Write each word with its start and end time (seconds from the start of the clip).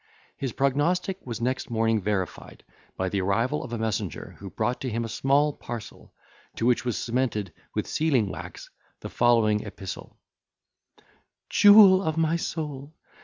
His 0.35 0.51
prognostic 0.51 1.19
was 1.27 1.39
next 1.41 1.69
morning 1.69 2.01
verified 2.01 2.63
by 2.97 3.07
the 3.07 3.21
arrival 3.21 3.63
of 3.63 3.71
a 3.71 3.77
messenger, 3.77 4.35
who 4.39 4.49
brought 4.49 4.81
to 4.81 4.89
him 4.89 5.05
a 5.05 5.07
small 5.07 5.53
parcel, 5.53 6.11
to 6.55 6.65
which 6.65 6.83
was 6.83 6.97
cemented, 6.97 7.53
with 7.75 7.85
sealing 7.85 8.27
wax, 8.27 8.71
the 9.01 9.09
following 9.09 9.59
epistle:— 9.61 10.17
"JEWEL 11.51 12.01
OF 12.01 12.17
MY 12.17 12.35
SOUL! 12.37 12.95